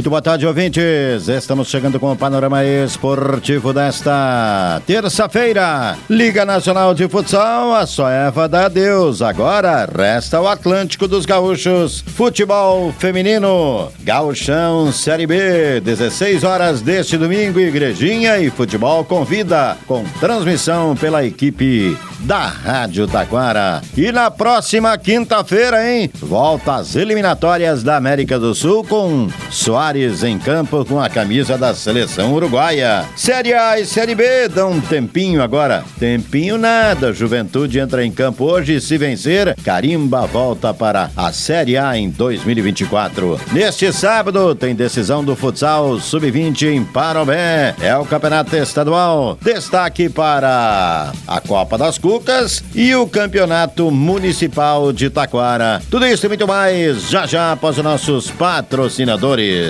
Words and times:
Muito 0.00 0.08
boa 0.08 0.22
tarde, 0.22 0.46
ouvintes. 0.46 1.28
Estamos 1.28 1.68
chegando 1.68 2.00
com 2.00 2.10
o 2.10 2.16
panorama 2.16 2.64
esportivo 2.64 3.70
desta 3.70 4.80
terça-feira. 4.86 5.94
Liga 6.08 6.46
Nacional 6.46 6.94
de 6.94 7.06
Futsal, 7.06 7.74
a 7.74 7.84
Soeva 7.84 8.48
dá 8.48 8.64
adeus. 8.64 9.20
Agora 9.20 9.84
resta 9.84 10.40
o 10.40 10.48
Atlântico 10.48 11.06
dos 11.06 11.26
Gaúchos. 11.26 12.00
Futebol 12.00 12.90
feminino. 12.98 13.92
Gauchão 14.00 14.90
Série 14.90 15.26
B, 15.26 15.82
16 15.82 16.44
horas 16.44 16.80
deste 16.80 17.18
domingo, 17.18 17.60
Igrejinha 17.60 18.38
e 18.38 18.48
Futebol 18.48 19.04
Convida, 19.04 19.76
com 19.86 20.02
transmissão 20.18 20.96
pela 20.96 21.26
equipe 21.26 21.94
da 22.20 22.46
Rádio 22.46 23.06
Taquara. 23.06 23.82
E 23.94 24.10
na 24.10 24.30
próxima 24.30 24.96
quinta-feira, 24.96 25.86
hein? 25.86 26.10
Volta 26.20 26.76
às 26.76 26.96
eliminatórias 26.96 27.82
da 27.82 27.96
América 27.96 28.38
do 28.38 28.54
Sul 28.54 28.82
com 28.82 29.28
Soares 29.50 29.89
em 29.96 30.38
campo 30.38 30.84
com 30.84 31.00
a 31.00 31.08
camisa 31.08 31.58
da 31.58 31.74
seleção 31.74 32.32
uruguaia. 32.32 33.04
Série 33.16 33.52
A 33.52 33.80
e 33.80 33.84
Série 33.84 34.14
B 34.14 34.46
dão 34.46 34.70
um 34.70 34.80
tempinho 34.80 35.42
agora. 35.42 35.82
Tempinho 35.98 36.56
nada. 36.56 37.12
Juventude 37.12 37.80
entra 37.80 38.04
em 38.04 38.12
campo 38.12 38.44
hoje 38.44 38.76
e 38.76 38.80
se 38.80 38.96
vencer, 38.96 39.56
Carimba 39.64 40.26
volta 40.26 40.72
para 40.72 41.10
a 41.16 41.32
Série 41.32 41.76
A 41.76 41.98
em 41.98 42.08
2024. 42.08 43.40
Neste 43.52 43.92
sábado 43.92 44.54
tem 44.54 44.76
decisão 44.76 45.24
do 45.24 45.34
futsal 45.34 45.98
sub-20 45.98 46.68
em 46.68 46.84
Parobé. 46.84 47.74
É 47.80 47.96
o 47.96 48.04
campeonato 48.04 48.54
estadual. 48.54 49.36
Destaque 49.42 50.08
para 50.08 51.12
a 51.26 51.40
Copa 51.40 51.76
das 51.76 51.98
Cucas 51.98 52.62
e 52.76 52.94
o 52.94 53.08
Campeonato 53.08 53.90
Municipal 53.90 54.92
de 54.92 55.10
Taquara. 55.10 55.82
Tudo 55.90 56.06
isso 56.06 56.26
e 56.26 56.28
muito 56.28 56.46
mais 56.46 57.10
já 57.10 57.26
já 57.26 57.52
após 57.52 57.76
os 57.76 57.84
nossos 57.84 58.30
patrocinadores. 58.30 59.69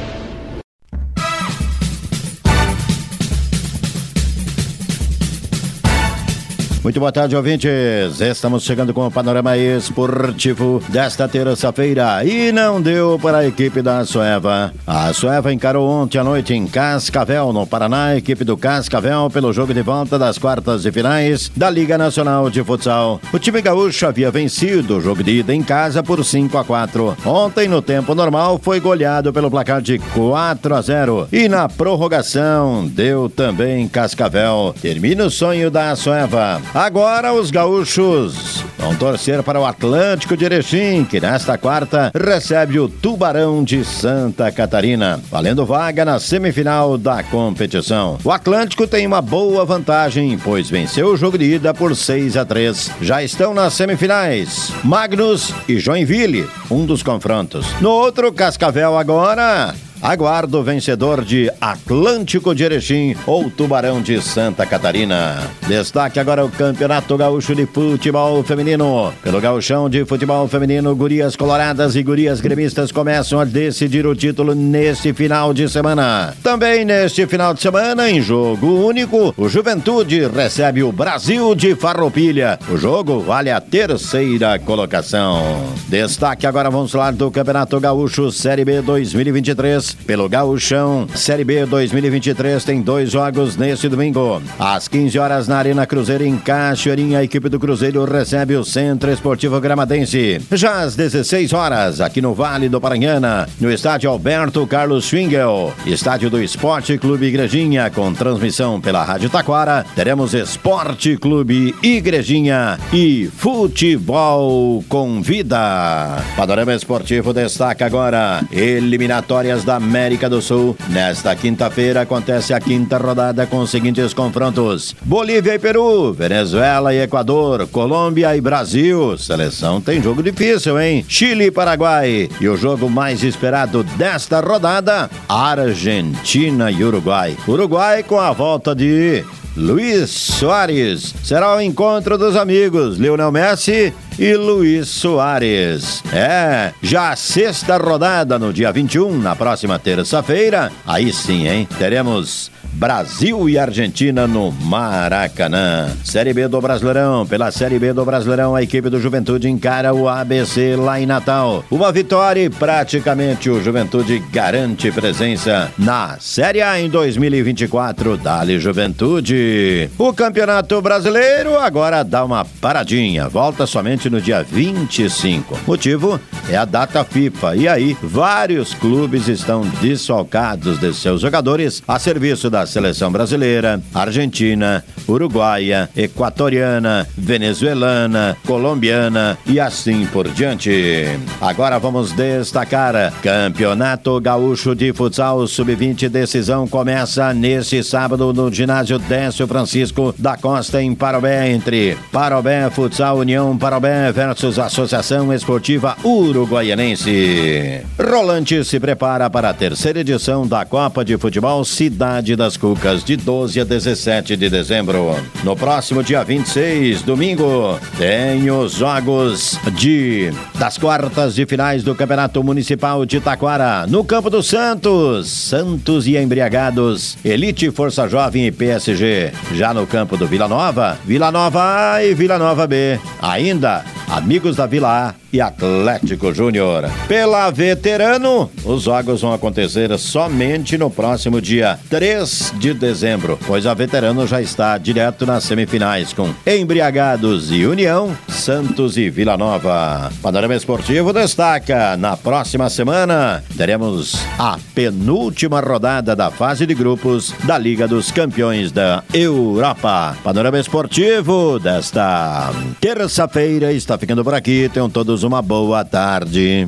Muito 6.83 6.99
boa 6.99 7.11
tarde, 7.11 7.35
ouvintes. 7.35 8.19
Estamos 8.19 8.63
chegando 8.63 8.91
com 8.91 9.05
o 9.05 9.11
panorama 9.11 9.55
esportivo 9.55 10.81
desta 10.89 11.27
terça-feira 11.27 12.25
e 12.25 12.51
não 12.51 12.81
deu 12.81 13.19
para 13.21 13.37
a 13.37 13.47
equipe 13.47 13.83
da 13.83 14.03
Sueva. 14.03 14.73
A 14.87 15.13
Sueva 15.13 15.53
encarou 15.53 15.87
ontem 15.87 16.17
à 16.17 16.23
noite 16.23 16.55
em 16.55 16.65
Cascavel, 16.65 17.53
no 17.53 17.67
Paraná, 17.67 18.05
a 18.05 18.17
equipe 18.17 18.43
do 18.43 18.57
Cascavel 18.57 19.29
pelo 19.29 19.53
jogo 19.53 19.75
de 19.75 19.83
volta 19.83 20.17
das 20.17 20.39
quartas 20.39 20.81
de 20.81 20.91
finais 20.91 21.51
da 21.55 21.69
Liga 21.69 21.99
Nacional 21.99 22.49
de 22.49 22.63
Futsal. 22.63 23.21
O 23.31 23.37
time 23.37 23.61
gaúcho 23.61 24.07
havia 24.07 24.31
vencido 24.31 24.97
o 24.97 25.01
jogo 25.01 25.23
de 25.23 25.39
ida 25.39 25.53
em 25.53 25.61
casa 25.61 26.01
por 26.01 26.25
5 26.25 26.57
a 26.57 26.63
4. 26.63 27.15
Ontem, 27.23 27.67
no 27.67 27.83
tempo 27.83 28.15
normal, 28.15 28.59
foi 28.59 28.79
goleado 28.79 29.31
pelo 29.31 29.51
placar 29.51 29.83
de 29.83 29.99
4 29.99 30.73
a 30.73 30.81
0 30.81 31.27
e 31.31 31.47
na 31.47 31.69
prorrogação 31.69 32.87
deu 32.87 33.29
também 33.29 33.87
Cascavel. 33.87 34.73
Termina 34.81 35.25
o 35.25 35.29
sonho 35.29 35.69
da 35.69 35.95
Sueva. 35.95 36.59
Agora 36.73 37.33
os 37.33 37.51
gaúchos 37.51 38.63
vão 38.77 38.95
torcer 38.95 39.43
para 39.43 39.59
o 39.59 39.65
Atlântico 39.65 40.37
de 40.37 40.45
Erechim, 40.45 41.03
que 41.03 41.19
nesta 41.19 41.57
quarta 41.57 42.11
recebe 42.15 42.79
o 42.79 42.87
Tubarão 42.87 43.61
de 43.61 43.83
Santa 43.83 44.49
Catarina, 44.53 45.19
valendo 45.29 45.65
vaga 45.65 46.05
na 46.05 46.17
semifinal 46.17 46.97
da 46.97 47.23
competição. 47.23 48.17
O 48.23 48.31
Atlântico 48.31 48.87
tem 48.87 49.05
uma 49.05 49.21
boa 49.21 49.65
vantagem, 49.65 50.37
pois 50.37 50.69
venceu 50.69 51.07
o 51.07 51.17
jogo 51.17 51.37
de 51.37 51.55
ida 51.55 51.73
por 51.73 51.93
6 51.93 52.37
a 52.37 52.45
3. 52.45 52.91
Já 53.01 53.21
estão 53.21 53.53
nas 53.53 53.73
semifinais. 53.73 54.71
Magnus 54.81 55.53
e 55.67 55.77
Joinville, 55.77 56.49
um 56.69 56.85
dos 56.85 57.03
confrontos. 57.03 57.67
No 57.81 57.89
outro, 57.89 58.31
Cascavel 58.31 58.97
agora 58.97 59.75
Aguardo 60.01 60.59
o 60.59 60.63
vencedor 60.63 61.23
de 61.23 61.51
Atlântico 61.61 62.55
de 62.55 62.63
Erechim 62.63 63.15
ou 63.27 63.51
Tubarão 63.51 64.01
de 64.01 64.19
Santa 64.19 64.65
Catarina. 64.65 65.37
Destaque 65.67 66.19
agora 66.19 66.43
o 66.43 66.49
Campeonato 66.49 67.15
Gaúcho 67.15 67.53
de 67.53 67.67
Futebol 67.67 68.43
Feminino. 68.43 69.13
Pelo 69.21 69.39
Gauchão 69.39 69.87
de 69.87 70.03
Futebol 70.03 70.47
Feminino, 70.47 70.95
Gurias 70.95 71.35
Coloradas 71.35 71.95
e 71.95 72.01
Gurias 72.01 72.41
Gremistas 72.41 72.91
começam 72.91 73.39
a 73.39 73.45
decidir 73.45 74.07
o 74.07 74.15
título 74.15 74.55
neste 74.55 75.13
final 75.13 75.53
de 75.53 75.69
semana. 75.69 76.33
Também 76.41 76.83
neste 76.83 77.27
final 77.27 77.53
de 77.53 77.61
semana, 77.61 78.09
em 78.09 78.21
jogo 78.21 78.87
único, 78.87 79.35
o 79.37 79.47
Juventude 79.47 80.25
recebe 80.25 80.81
o 80.81 80.91
Brasil 80.91 81.53
de 81.53 81.75
Farroupilha. 81.75 82.57
O 82.71 82.75
jogo 82.75 83.19
vale 83.19 83.51
a 83.51 83.61
terceira 83.61 84.57
colocação. 84.57 85.63
Destaque 85.87 86.47
agora, 86.47 86.71
vamos 86.71 86.91
falar 86.91 87.13
do 87.13 87.29
Campeonato 87.29 87.79
Gaúcho 87.79 88.31
Série 88.31 88.65
B 88.65 88.81
2023 88.81 89.90
pelo 89.93 90.29
Gauchão. 90.29 91.07
Série 91.15 91.43
B 91.43 91.65
2023 91.65 92.63
tem 92.63 92.81
dois 92.81 93.11
jogos 93.11 93.57
neste 93.57 93.87
domingo. 93.89 94.41
Às 94.59 94.87
15 94.87 95.19
horas 95.19 95.47
na 95.47 95.57
Arena 95.57 95.85
Cruzeiro 95.85 96.23
em 96.23 96.37
Cachoeirinha, 96.37 97.19
a 97.19 97.23
equipe 97.23 97.49
do 97.49 97.59
Cruzeiro 97.59 98.05
recebe 98.05 98.55
o 98.55 98.63
Centro 98.63 99.11
Esportivo 99.11 99.59
Gramadense. 99.59 100.41
Já 100.51 100.81
às 100.81 100.95
16 100.95 101.53
horas, 101.53 102.01
aqui 102.01 102.21
no 102.21 102.33
Vale 102.33 102.69
do 102.69 102.79
Paranhana, 102.79 103.47
no 103.59 103.71
estádio 103.71 104.09
Alberto 104.09 104.65
Carlos 104.67 105.05
Schwingel, 105.05 105.73
estádio 105.85 106.29
do 106.29 106.41
Esporte 106.41 106.97
Clube 106.97 107.25
Igrejinha, 107.25 107.89
com 107.89 108.13
transmissão 108.13 108.79
pela 108.79 109.03
Rádio 109.03 109.29
Taquara, 109.29 109.85
teremos 109.95 110.33
Esporte 110.33 111.17
Clube 111.17 111.75
Igrejinha 111.83 112.79
e 112.93 113.29
Futebol 113.37 114.83
com 114.87 115.21
Vida. 115.21 116.23
Panorama 116.35 116.73
Esportivo 116.73 117.33
destaca 117.33 117.85
agora 117.85 118.43
eliminatórias 118.51 119.63
da 119.63 119.79
América 119.81 120.29
do 120.29 120.41
Sul. 120.41 120.77
Nesta 120.89 121.35
quinta-feira 121.35 122.01
acontece 122.01 122.53
a 122.53 122.59
quinta 122.59 122.97
rodada 122.97 123.47
com 123.47 123.59
os 123.59 123.71
seguintes 123.71 124.13
confrontos: 124.13 124.95
Bolívia 125.01 125.55
e 125.55 125.59
Peru, 125.59 126.13
Venezuela 126.13 126.93
e 126.93 127.01
Equador, 127.01 127.67
Colômbia 127.67 128.35
e 128.37 128.41
Brasil. 128.41 129.17
Seleção 129.17 129.81
tem 129.81 130.01
jogo 130.01 130.21
difícil, 130.21 130.79
hein? 130.79 131.03
Chile 131.07 131.45
e 131.45 131.51
Paraguai. 131.51 132.29
E 132.39 132.47
o 132.47 132.55
jogo 132.55 132.89
mais 132.89 133.23
esperado 133.23 133.83
desta 133.83 134.39
rodada: 134.39 135.09
Argentina 135.27 136.69
e 136.69 136.83
Uruguai. 136.83 137.35
Uruguai 137.47 138.03
com 138.03 138.19
a 138.19 138.31
volta 138.31 138.75
de 138.75 139.23
Luiz 139.57 140.11
Soares. 140.11 141.13
Será 141.23 141.55
o 141.55 141.61
encontro 141.61 142.17
dos 142.17 142.35
amigos 142.35 142.97
Lionel 142.97 143.31
Messi 143.31 143.93
e 144.21 144.35
Luiz 144.35 144.87
Soares. 144.87 146.03
É, 146.13 146.73
já 146.79 147.09
a 147.09 147.15
sexta 147.15 147.75
rodada 147.77 148.37
no 148.37 148.53
dia 148.53 148.71
21, 148.71 149.17
na 149.17 149.35
próxima 149.35 149.79
terça-feira. 149.79 150.71
Aí 150.85 151.11
sim, 151.11 151.47
hein? 151.47 151.67
Teremos 151.79 152.51
Brasil 152.73 153.49
e 153.49 153.57
Argentina 153.57 154.25
no 154.27 154.51
Maracanã. 154.51 155.89
Série 156.03 156.33
B 156.33 156.47
do 156.47 156.59
Brasileirão. 156.61 157.25
Pela 157.25 157.51
Série 157.51 157.77
B 157.77 157.93
do 157.93 158.05
Brasileirão, 158.05 158.55
a 158.55 158.63
equipe 158.63 158.89
do 158.89 158.99
Juventude 158.99 159.49
encara 159.49 159.93
o 159.93 160.07
ABC 160.07 160.75
lá 160.75 160.99
em 160.99 161.05
Natal. 161.05 161.63
Uma 161.69 161.91
vitória 161.91 162.43
e 162.43 162.49
praticamente 162.49 163.49
o 163.49 163.61
Juventude 163.61 164.19
garante 164.31 164.91
presença 164.91 165.71
na 165.77 166.17
Série 166.19 166.61
A 166.61 166.79
em 166.79 166.89
2024. 166.89 168.17
Dali 168.17 168.59
Juventude. 168.59 169.89
O 169.97 170.13
Campeonato 170.13 170.81
Brasileiro 170.81 171.57
agora 171.57 172.03
dá 172.03 172.23
uma 172.23 172.45
paradinha. 172.45 173.27
Volta 173.27 173.65
somente 173.65 174.09
no 174.09 174.21
dia 174.21 174.43
25. 174.43 175.59
Motivo 175.67 176.19
é 176.49 176.55
a 176.57 176.65
data 176.65 177.03
FIFA. 177.03 177.55
E 177.55 177.67
aí, 177.67 177.97
vários 178.01 178.73
clubes 178.73 179.27
estão 179.27 179.61
desfalcados 179.81 180.79
de 180.79 180.93
seus 180.93 181.21
jogadores 181.21 181.83
a 181.87 181.99
serviço 181.99 182.49
da 182.49 182.60
seleção 182.65 183.11
brasileira, 183.11 183.81
argentina, 183.93 184.83
uruguaia, 185.07 185.89
equatoriana, 185.95 187.07
venezuelana, 187.17 188.37
colombiana 188.45 189.37
e 189.45 189.59
assim 189.59 190.05
por 190.07 190.27
diante. 190.29 191.05
Agora 191.39 191.79
vamos 191.79 192.11
destacar 192.11 193.13
Campeonato 193.21 194.19
Gaúcho 194.19 194.75
de 194.75 194.93
Futsal 194.93 195.45
Sub-20 195.47 196.09
decisão 196.09 196.67
começa 196.67 197.33
neste 197.33 197.83
sábado 197.83 198.33
no 198.33 198.51
ginásio 198.51 198.99
Décio 198.99 199.47
Francisco 199.47 200.13
da 200.17 200.37
Costa 200.37 200.81
em 200.81 200.93
Parobé 200.93 201.51
entre 201.51 201.97
Parobé 202.11 202.69
Futsal 202.69 203.17
União 203.17 203.57
Parobé 203.57 204.11
versus 204.11 204.59
Associação 204.59 205.33
Esportiva 205.33 205.95
Uruguaianense. 206.03 207.81
Rolante 207.99 208.63
se 208.63 208.79
prepara 208.79 209.29
para 209.29 209.49
a 209.49 209.53
terceira 209.53 209.99
edição 209.99 210.47
da 210.47 210.65
Copa 210.65 211.03
de 211.03 211.17
Futebol 211.17 211.63
Cidade 211.63 212.35
das 212.35 212.50
Cucas 212.57 213.03
de 213.03 213.15
12 213.15 213.61
a 213.61 213.63
17 213.63 214.35
de 214.37 214.49
dezembro. 214.49 215.15
No 215.43 215.55
próximo 215.55 216.03
dia 216.03 216.23
26, 216.23 217.01
domingo, 217.01 217.79
tem 217.97 218.49
os 218.51 218.73
jogos 218.73 219.59
de 219.73 220.31
das 220.57 220.77
quartas 220.77 221.35
de 221.35 221.45
finais 221.45 221.83
do 221.83 221.95
Campeonato 221.95 222.43
Municipal 222.43 223.05
de 223.05 223.19
Taquara, 223.19 223.85
no 223.87 224.03
Campo 224.03 224.29
do 224.29 224.43
Santos, 224.43 225.29
Santos 225.29 226.07
e 226.07 226.17
Embriagados, 226.17 227.17
Elite 227.23 227.71
Força 227.71 228.07
Jovem 228.07 228.45
e 228.47 228.51
PSG. 228.51 229.31
Já 229.53 229.73
no 229.73 229.87
campo 229.87 230.17
do 230.17 230.27
Vila 230.27 230.47
Nova, 230.47 230.97
Vila 231.05 231.31
Nova 231.31 231.93
A 231.93 232.03
e 232.03 232.13
Vila 232.13 232.37
Nova 232.37 232.67
B. 232.67 232.99
Ainda 233.21 233.83
Amigos 234.11 234.57
da 234.57 234.65
Vila 234.65 235.07
A 235.07 235.15
e 235.31 235.39
Atlético 235.39 236.33
Júnior. 236.33 236.83
Pela 237.07 237.49
Veterano, 237.49 238.51
os 238.65 238.83
jogos 238.83 239.21
vão 239.21 239.31
acontecer 239.31 239.97
somente 239.97 240.77
no 240.77 240.89
próximo 240.89 241.39
dia 241.39 241.79
3 241.89 242.40
de 242.49 242.73
dezembro, 242.73 243.37
pois 243.45 243.67
a 243.67 243.73
Veterano 243.73 244.25
já 244.25 244.41
está 244.41 244.77
direto 244.77 245.25
nas 245.25 245.43
semifinais 245.43 246.13
com 246.13 246.33
Embriagados 246.47 247.51
e 247.51 247.65
União, 247.65 248.17
Santos 248.27 248.97
e 248.97 249.09
Vila 249.09 249.37
Nova. 249.37 250.11
Panorama 250.21 250.55
Esportivo 250.55 251.13
destaca: 251.13 251.95
na 251.97 252.17
próxima 252.17 252.69
semana 252.69 253.43
teremos 253.55 254.15
a 254.39 254.57
penúltima 254.73 255.59
rodada 255.59 256.15
da 256.15 256.31
fase 256.31 256.65
de 256.65 256.73
grupos 256.73 257.33
da 257.43 257.57
Liga 257.57 257.87
dos 257.87 258.11
Campeões 258.11 258.71
da 258.71 259.03
Europa. 259.13 260.17
Panorama 260.23 260.59
Esportivo 260.59 261.59
desta 261.59 262.51
terça-feira 262.79 263.71
está 263.71 263.97
ficando 263.97 264.23
por 264.23 264.33
aqui. 264.33 264.69
Tenham 264.73 264.89
todos 264.89 265.23
uma 265.23 265.41
boa 265.41 265.85
tarde. 265.85 266.67